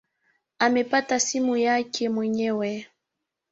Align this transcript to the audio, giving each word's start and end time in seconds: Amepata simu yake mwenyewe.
Amepata 0.59 1.19
simu 1.19 1.57
yake 1.57 2.09
mwenyewe. 2.09 2.87